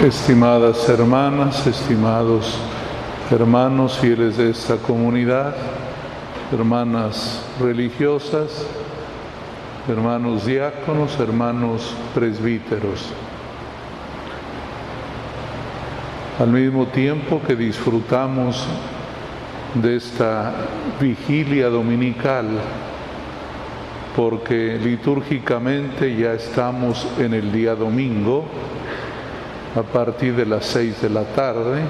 [0.00, 2.56] Estimadas hermanas, estimados
[3.32, 5.56] hermanos fieles de esta comunidad,
[6.52, 8.64] hermanas religiosas,
[9.88, 13.06] hermanos diáconos, hermanos presbíteros.
[16.38, 18.68] Al mismo tiempo que disfrutamos
[19.74, 20.54] de esta
[21.00, 22.46] vigilia dominical,
[24.14, 28.44] porque litúrgicamente ya estamos en el día domingo,
[29.78, 31.82] a partir de las seis de la tarde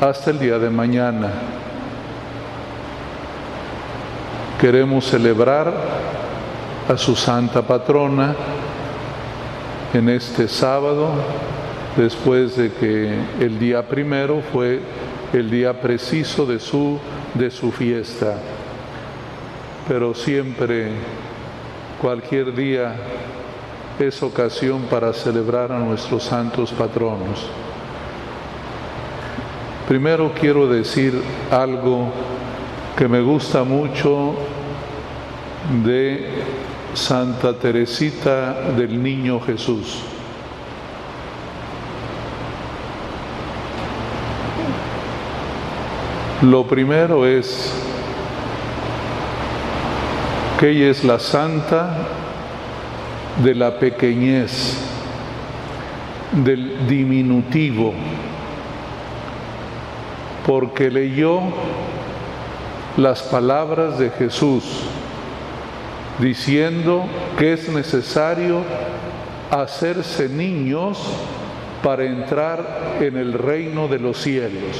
[0.00, 1.32] hasta el día de mañana.
[4.60, 5.74] Queremos celebrar
[6.88, 8.36] a su santa patrona
[9.92, 11.08] en este sábado,
[11.96, 14.80] después de que el día primero fue
[15.32, 17.00] el día preciso de su,
[17.34, 18.36] de su fiesta.
[19.88, 20.90] Pero siempre,
[22.00, 22.94] cualquier día,
[24.06, 27.48] es ocasión para celebrar a nuestros santos patronos.
[29.88, 32.12] Primero quiero decir algo
[32.96, 34.34] que me gusta mucho
[35.82, 36.28] de
[36.94, 40.02] Santa Teresita del Niño Jesús.
[46.42, 47.72] Lo primero es
[50.60, 52.17] que ella es la santa
[53.42, 54.76] de la pequeñez,
[56.32, 57.94] del diminutivo,
[60.46, 61.40] porque leyó
[62.96, 64.64] las palabras de Jesús
[66.18, 67.06] diciendo
[67.38, 68.62] que es necesario
[69.50, 70.98] hacerse niños
[71.82, 74.76] para entrar en el reino de los cielos.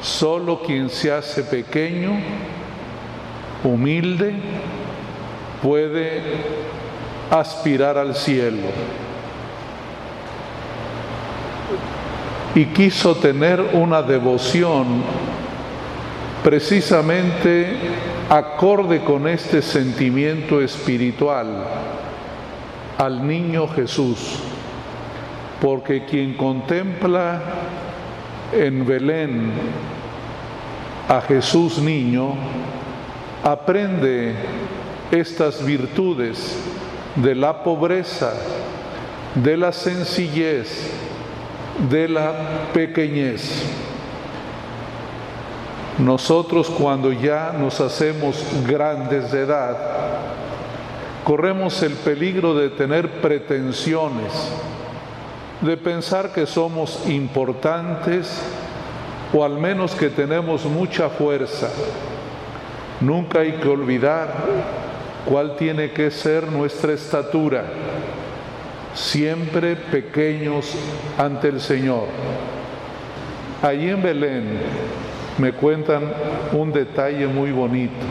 [0.00, 2.12] Solo quien se hace pequeño,
[3.64, 4.34] humilde,
[5.62, 6.22] puede
[7.30, 8.68] aspirar al cielo.
[12.54, 15.02] Y quiso tener una devoción
[16.42, 17.66] precisamente
[18.30, 21.64] acorde con este sentimiento espiritual
[22.96, 24.38] al niño Jesús,
[25.60, 27.40] porque quien contempla
[28.52, 29.52] en Belén
[31.08, 32.34] a Jesús niño,
[33.44, 34.34] aprende
[35.10, 36.56] estas virtudes
[37.16, 38.32] de la pobreza,
[39.34, 40.90] de la sencillez,
[41.90, 42.32] de la
[42.72, 43.64] pequeñez.
[45.98, 49.76] Nosotros cuando ya nos hacemos grandes de edad,
[51.24, 54.32] corremos el peligro de tener pretensiones,
[55.60, 58.40] de pensar que somos importantes
[59.32, 61.68] o al menos que tenemos mucha fuerza.
[63.00, 64.32] Nunca hay que olvidar
[65.28, 67.64] cuál tiene que ser nuestra estatura,
[68.94, 70.74] siempre pequeños
[71.18, 72.06] ante el Señor.
[73.62, 74.58] Allí en Belén
[75.36, 76.10] me cuentan
[76.52, 78.06] un detalle muy bonito,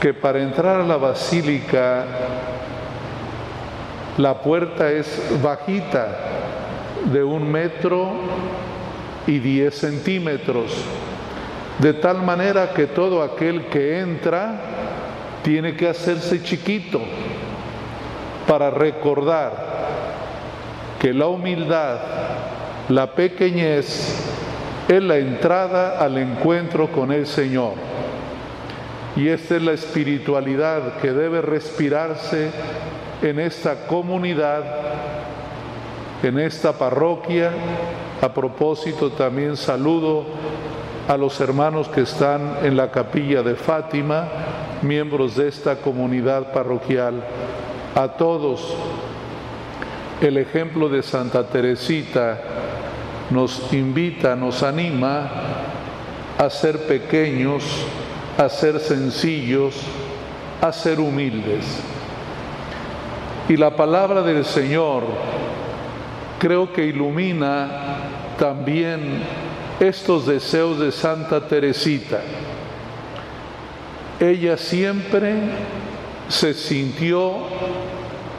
[0.00, 2.04] que para entrar a la basílica
[4.16, 6.18] la puerta es bajita,
[7.12, 8.12] de un metro
[9.26, 10.72] y diez centímetros,
[11.80, 14.60] de tal manera que todo aquel que entra
[15.42, 17.00] tiene que hacerse chiquito
[18.46, 19.52] para recordar
[21.00, 21.98] que la humildad,
[22.88, 24.28] la pequeñez,
[24.88, 27.74] es la entrada al encuentro con el Señor.
[29.16, 32.50] Y esta es la espiritualidad que debe respirarse
[33.20, 34.64] en esta comunidad,
[36.22, 37.50] en esta parroquia.
[38.20, 40.24] A propósito, también saludo
[41.08, 44.28] a los hermanos que están en la capilla de Fátima,
[44.82, 47.22] miembros de esta comunidad parroquial,
[47.94, 48.74] a todos.
[50.20, 52.40] El ejemplo de Santa Teresita
[53.30, 55.30] nos invita, nos anima
[56.38, 57.64] a ser pequeños,
[58.38, 59.74] a ser sencillos,
[60.60, 61.64] a ser humildes.
[63.48, 65.02] Y la palabra del Señor
[66.38, 67.68] creo que ilumina
[68.38, 69.22] también
[69.80, 72.20] estos deseos de Santa Teresita.
[74.22, 75.34] Ella siempre
[76.28, 77.38] se sintió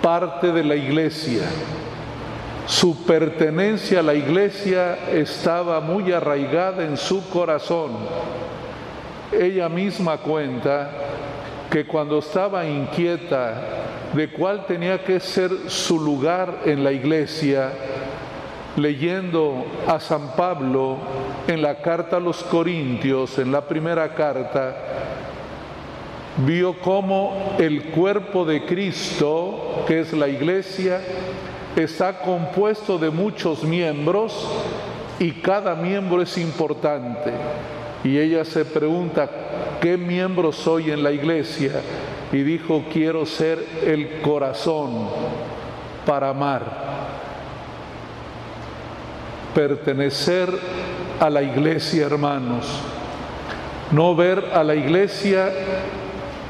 [0.02, 1.42] parte de la iglesia.
[2.66, 7.92] Su pertenencia a la iglesia estaba muy arraigada en su corazón.
[9.34, 10.90] Ella misma cuenta
[11.70, 13.62] que cuando estaba inquieta
[14.14, 17.74] de cuál tenía que ser su lugar en la iglesia,
[18.78, 20.96] leyendo a San Pablo
[21.46, 24.78] en la carta a los Corintios, en la primera carta,
[26.38, 31.02] vio cómo el cuerpo de Cristo, que es la iglesia,
[31.76, 34.48] está compuesto de muchos miembros
[35.20, 37.32] y cada miembro es importante.
[38.04, 39.30] Y ella se pregunta,
[39.82, 41.82] ¿qué miembro soy en la iglesia?
[42.32, 45.08] Y dijo, quiero ser el corazón
[46.06, 46.64] para amar,
[49.54, 50.50] pertenecer
[51.20, 52.66] a la iglesia, hermanos,
[53.92, 55.52] no ver a la iglesia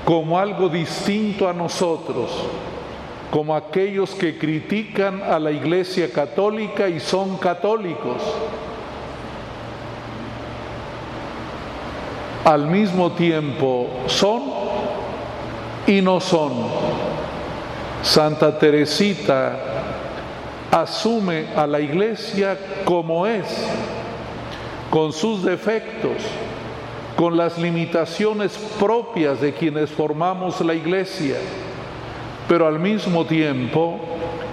[0.06, 2.30] como algo distinto a nosotros,
[3.32, 8.22] como aquellos que critican a la iglesia católica y son católicos.
[12.46, 14.44] Al mismo tiempo son
[15.88, 16.52] y no son.
[18.02, 19.58] Santa Teresita
[20.70, 23.46] asume a la iglesia como es,
[24.90, 26.18] con sus defectos,
[27.16, 31.38] con las limitaciones propias de quienes formamos la iglesia,
[32.48, 34.00] pero al mismo tiempo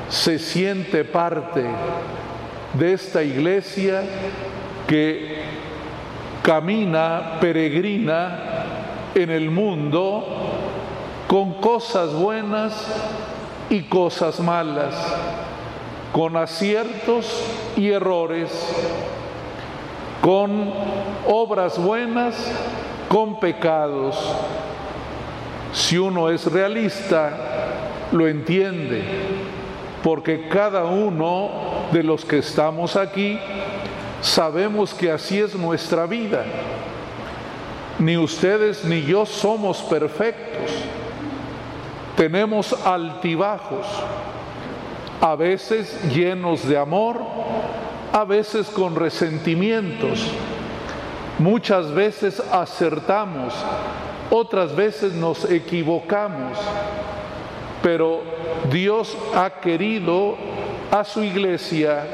[0.08, 1.64] se siente parte
[2.74, 4.02] de esta iglesia
[4.86, 5.42] que
[6.42, 8.38] camina, peregrina
[9.14, 10.24] en el mundo
[11.26, 12.74] con cosas buenas
[13.68, 14.94] y cosas malas,
[16.12, 17.42] con aciertos
[17.76, 18.50] y errores,
[20.20, 20.72] con
[21.26, 22.34] obras buenas,
[23.08, 24.16] con pecados.
[25.72, 27.32] Si uno es realista,
[28.12, 29.02] lo entiende,
[30.02, 31.50] porque cada uno
[31.92, 33.38] de los que estamos aquí
[34.20, 36.44] sabemos que así es nuestra vida.
[37.98, 40.70] Ni ustedes ni yo somos perfectos.
[42.16, 43.86] Tenemos altibajos,
[45.20, 47.20] a veces llenos de amor,
[48.12, 50.26] a veces con resentimientos.
[51.38, 53.54] Muchas veces acertamos,
[54.30, 56.58] otras veces nos equivocamos,
[57.82, 58.22] pero
[58.70, 60.36] Dios ha querido
[60.90, 62.04] a su iglesia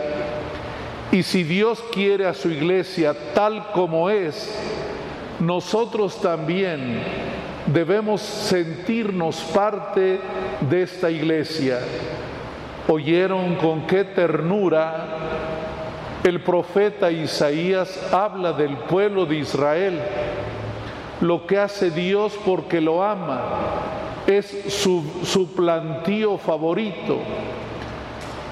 [1.11, 4.55] y si Dios quiere a su iglesia tal como es,
[5.41, 7.01] nosotros también
[7.67, 10.21] debemos sentirnos parte
[10.61, 11.81] de esta iglesia.
[12.89, 15.46] Oyeron con qué ternura
[16.27, 20.01] el profeta Isaías habla del pueblo de Israel.
[21.21, 23.43] Lo que hace Dios porque lo ama
[24.27, 27.19] es su, su plantío favorito.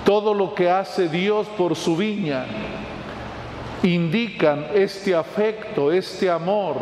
[0.04, 2.46] Todo lo que hace Dios por su viña
[3.82, 6.76] indican este afecto, este amor,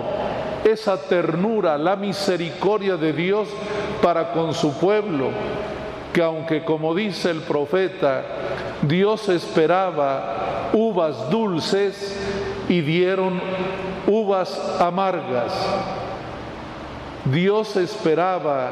[0.62, 3.48] esa ternura, la misericordia de Dios
[4.02, 5.30] para con su pueblo,
[6.12, 8.24] que aunque como dice el profeta,
[8.82, 12.18] Dios esperaba uvas dulces
[12.68, 13.40] y dieron
[14.06, 15.52] uvas amargas.
[17.24, 18.70] Dios esperaba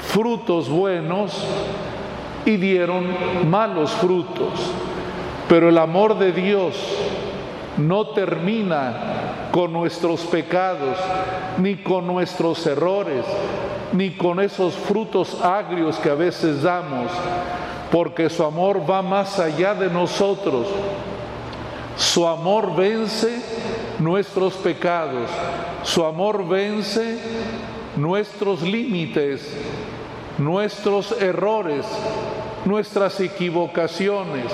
[0.00, 1.44] frutos buenos
[2.44, 3.06] y dieron
[3.50, 4.52] malos frutos.
[5.48, 6.76] Pero el amor de Dios
[7.76, 10.98] no termina con nuestros pecados,
[11.58, 13.24] ni con nuestros errores,
[13.92, 17.10] ni con esos frutos agrios que a veces damos,
[17.90, 20.66] porque su amor va más allá de nosotros.
[21.96, 23.42] Su amor vence
[23.98, 25.28] nuestros pecados,
[25.82, 27.18] su amor vence
[27.96, 29.52] nuestros límites,
[30.38, 31.84] nuestros errores,
[32.64, 34.44] nuestras equivocaciones,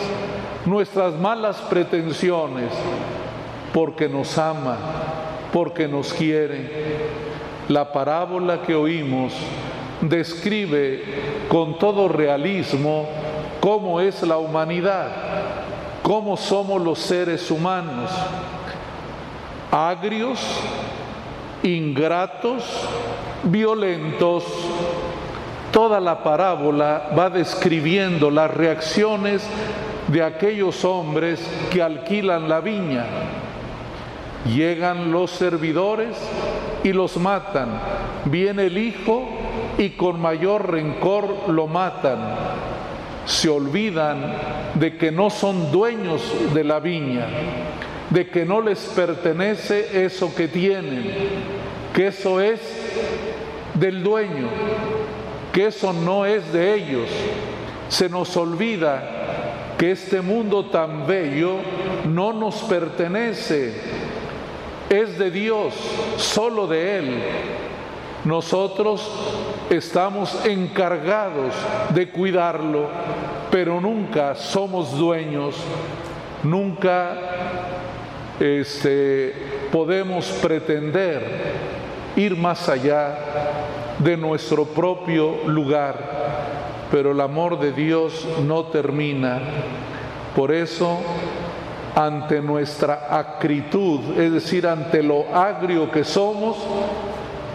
[0.64, 2.70] nuestras malas pretensiones,
[3.74, 4.78] porque nos ama,
[5.52, 7.03] porque nos quiere.
[7.68, 9.32] La parábola que oímos
[10.00, 11.02] describe
[11.48, 13.08] con todo realismo
[13.60, 15.08] cómo es la humanidad,
[16.02, 18.10] cómo somos los seres humanos,
[19.70, 20.40] agrios,
[21.62, 22.64] ingratos,
[23.44, 24.44] violentos,
[25.74, 29.44] Toda la parábola va describiendo las reacciones
[30.06, 33.04] de aquellos hombres que alquilan la viña.
[34.46, 36.16] Llegan los servidores
[36.84, 37.80] y los matan.
[38.26, 39.26] Viene el hijo
[39.76, 42.18] y con mayor rencor lo matan.
[43.26, 44.36] Se olvidan
[44.74, 46.22] de que no son dueños
[46.54, 47.26] de la viña,
[48.10, 51.12] de que no les pertenece eso que tienen,
[51.92, 52.60] que eso es
[53.74, 54.48] del dueño
[55.54, 57.08] que eso no es de ellos.
[57.88, 61.58] Se nos olvida que este mundo tan bello
[62.06, 63.72] no nos pertenece,
[64.90, 65.74] es de Dios,
[66.16, 67.22] solo de Él.
[68.24, 69.10] Nosotros
[69.68, 71.54] estamos encargados
[71.90, 72.88] de cuidarlo,
[73.50, 75.56] pero nunca somos dueños,
[76.42, 77.16] nunca
[78.40, 79.34] este,
[79.70, 81.22] podemos pretender
[82.16, 83.18] ir más allá
[83.98, 86.24] de nuestro propio lugar.
[86.90, 89.40] pero el amor de Dios no termina.
[90.36, 91.00] Por eso,
[91.94, 96.56] ante nuestra acritud, es decir, ante lo agrio que somos,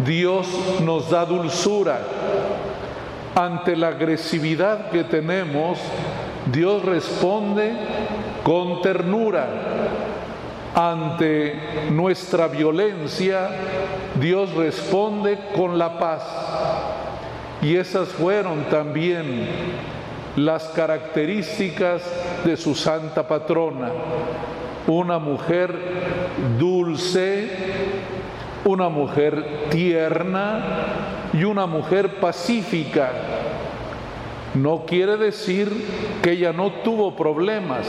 [0.06, 0.48] Dios
[0.82, 2.00] nos da dulzura.
[3.36, 5.78] Ante la agresividad que tenemos,
[6.52, 7.74] Dios responde
[8.44, 9.48] con ternura.
[10.74, 13.50] Ante nuestra violencia,
[14.20, 16.24] Dios responde con la paz.
[17.62, 19.48] Y esas fueron también
[20.46, 22.02] las características
[22.46, 23.92] de su santa patrona.
[24.88, 25.76] Una mujer
[26.58, 27.50] dulce,
[28.66, 30.64] una mujer tierna
[31.34, 33.12] y una mujer pacífica.
[34.56, 35.70] No quiere decir
[36.22, 37.88] que ella no tuvo problemas.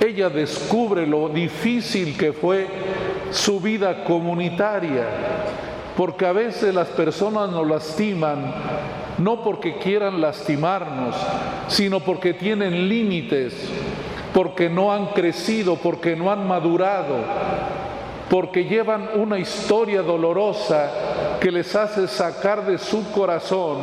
[0.00, 2.66] Ella descubre lo difícil que fue
[3.30, 5.04] su vida comunitaria,
[5.96, 8.52] porque a veces las personas nos lastiman
[9.20, 11.14] no porque quieran lastimarnos,
[11.68, 13.54] sino porque tienen límites,
[14.32, 17.16] porque no han crecido, porque no han madurado,
[18.30, 20.90] porque llevan una historia dolorosa
[21.38, 23.78] que les hace sacar de su corazón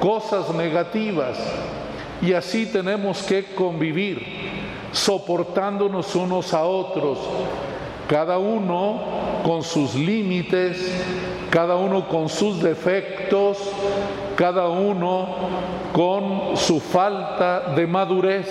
[0.00, 1.36] cosas negativas.
[2.22, 4.24] Y así tenemos que convivir,
[4.92, 7.18] soportándonos unos a otros,
[8.08, 9.00] cada uno
[9.44, 10.92] con sus límites,
[11.50, 13.58] cada uno con sus defectos,
[14.38, 15.26] cada uno
[15.92, 18.46] con su falta de madurez.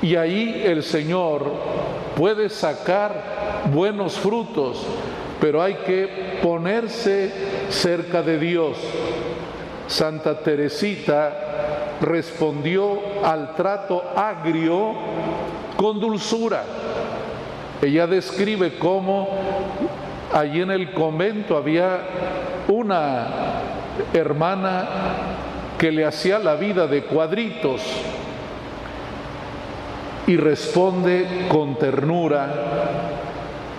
[0.00, 1.44] Y ahí el Señor
[2.14, 4.86] puede sacar buenos frutos,
[5.40, 7.32] pero hay que ponerse
[7.68, 8.78] cerca de Dios.
[9.88, 14.94] Santa Teresita respondió al trato agrio
[15.76, 16.62] con dulzura.
[17.82, 19.30] Ella describe cómo
[20.32, 22.02] allí en el convento había
[22.68, 23.59] una
[24.12, 24.88] hermana
[25.78, 27.80] que le hacía la vida de cuadritos
[30.26, 32.48] y responde con ternura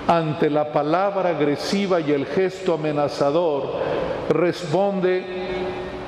[0.07, 3.75] ante la palabra agresiva y el gesto amenazador,
[4.29, 5.23] responde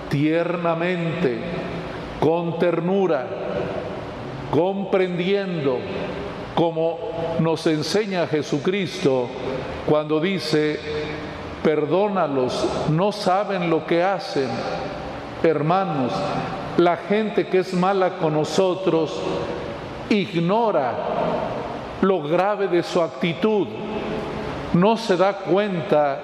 [0.09, 1.39] tiernamente,
[2.19, 3.25] con ternura,
[4.51, 5.77] comprendiendo,
[6.55, 6.99] como
[7.39, 9.27] nos enseña Jesucristo
[9.85, 10.79] cuando dice,
[11.63, 14.49] perdónalos, no saben lo que hacen.
[15.41, 16.11] Hermanos,
[16.77, 19.19] la gente que es mala con nosotros
[20.09, 20.93] ignora
[22.01, 23.67] lo grave de su actitud,
[24.73, 26.19] no se da cuenta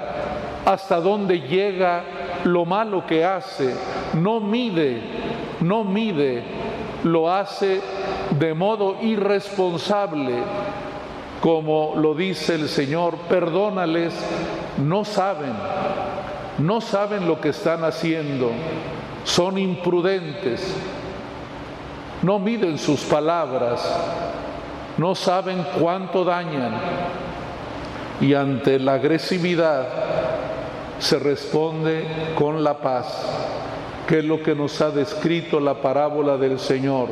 [0.65, 2.03] hasta dónde llega
[2.43, 3.75] lo malo que hace,
[4.13, 5.01] no mide,
[5.61, 6.43] no mide,
[7.03, 7.81] lo hace
[8.37, 10.35] de modo irresponsable,
[11.41, 14.13] como lo dice el Señor, perdónales
[14.77, 15.53] no saben,
[16.57, 18.51] no saben lo que están haciendo,
[19.23, 20.73] son imprudentes,
[22.21, 23.81] no miden sus palabras,
[24.97, 26.73] no saben cuánto dañan
[28.19, 29.87] y ante la agresividad
[30.99, 32.05] se responde
[32.35, 33.25] con la paz,
[34.07, 37.07] que es lo que nos ha descrito la parábola del Señor.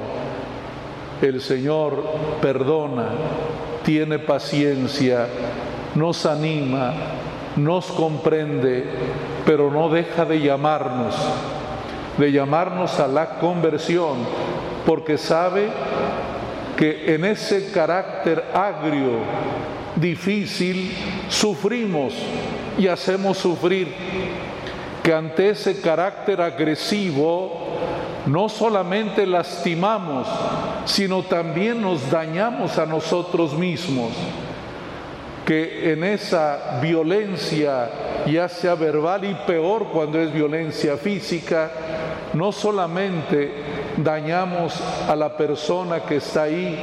[1.22, 2.04] El Señor
[2.42, 3.10] perdona,
[3.88, 5.28] tiene paciencia,
[5.96, 6.94] nos anima,
[7.56, 8.84] nos comprende,
[9.46, 11.16] pero no deja de llamarnos,
[12.18, 14.18] de llamarnos a la conversión,
[14.86, 15.70] porque sabe
[16.76, 19.20] que en ese carácter agrio,
[19.96, 20.92] difícil,
[21.30, 22.14] sufrimos
[22.78, 23.88] y hacemos sufrir,
[25.02, 27.67] que ante ese carácter agresivo
[28.28, 30.28] no solamente lastimamos,
[30.86, 34.12] sino también nos dañamos a nosotros mismos
[35.46, 37.90] que en esa violencia,
[38.26, 41.72] ya sea verbal y peor cuando es violencia física,
[42.34, 43.54] no solamente
[43.96, 46.78] dañamos a la persona que está ahí,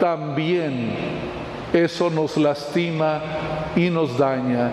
[0.00, 0.90] también
[1.72, 3.20] eso nos lastima
[3.76, 4.68] y nos daña.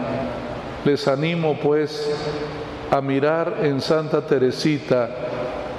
[0.83, 2.11] Les animo pues
[2.89, 5.28] a mirar en Santa Teresita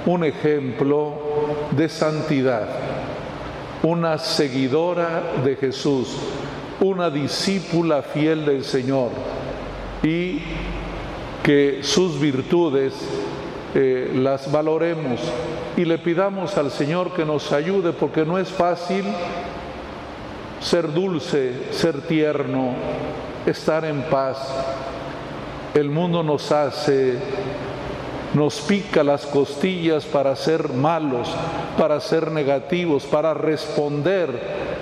[0.05, 1.13] un ejemplo
[1.71, 2.67] de santidad,
[3.83, 6.17] una seguidora de Jesús
[6.81, 9.11] una discípula fiel del Señor
[10.01, 10.39] y
[11.43, 12.93] que sus virtudes
[13.75, 15.19] eh, las valoremos
[15.77, 19.05] y le pidamos al Señor que nos ayude porque no es fácil
[20.59, 22.73] ser dulce, ser tierno,
[23.45, 24.37] estar en paz.
[25.75, 27.17] El mundo nos hace,
[28.33, 31.29] nos pica las costillas para ser malos,
[31.77, 34.29] para ser negativos, para responder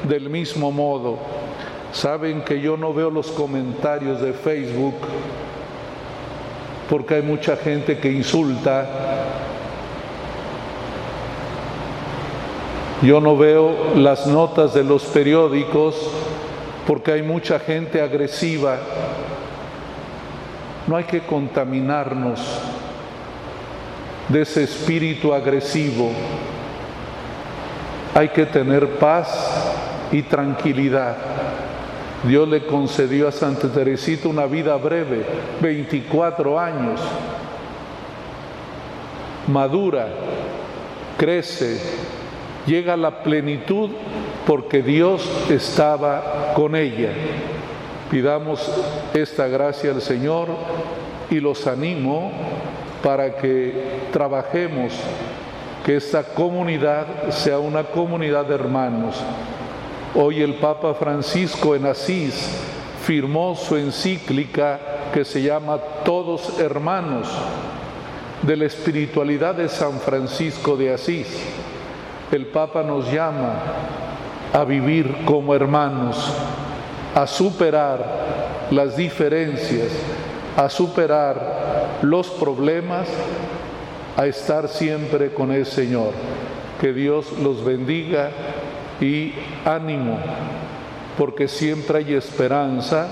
[0.04, 1.18] del mismo modo.
[1.92, 4.96] Saben que yo no veo los comentarios de Facebook
[6.90, 8.88] porque hay mucha gente que insulta
[13.02, 15.96] Yo no veo las notas de los periódicos
[16.86, 18.78] porque hay mucha gente agresiva.
[20.86, 22.42] No hay que contaminarnos
[24.30, 26.12] de ese espíritu agresivo.
[28.14, 29.28] Hay que tener paz
[30.12, 31.18] y tranquilidad.
[32.24, 35.26] Dios le concedió a Santa Teresita una vida breve,
[35.62, 37.02] 24 años.
[39.48, 40.08] Madura,
[41.18, 41.80] crece,
[42.68, 43.90] llega a la plenitud
[44.46, 47.12] porque Dios estaba con ella.
[48.12, 48.70] Pidamos
[49.14, 50.50] esta gracia al Señor
[51.30, 52.32] y los animo
[53.04, 54.94] para que trabajemos,
[55.86, 59.16] que esta comunidad sea una comunidad de hermanos.
[60.16, 62.50] Hoy el Papa Francisco en Asís
[63.06, 64.80] firmó su encíclica
[65.14, 67.28] que se llama Todos Hermanos
[68.42, 71.28] de la espiritualidad de San Francisco de Asís.
[72.32, 73.54] El Papa nos llama
[74.54, 76.32] a vivir como hermanos,
[77.16, 79.92] a superar las diferencias,
[80.56, 83.08] a superar los problemas,
[84.16, 86.12] a estar siempre con el Señor.
[86.82, 88.32] Que Dios los bendiga
[89.00, 89.34] y
[89.66, 90.20] ánimo,
[91.18, 93.08] porque siempre hay esperanza,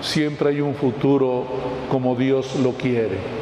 [0.00, 1.44] siempre hay un futuro
[1.90, 3.39] como Dios lo quiere.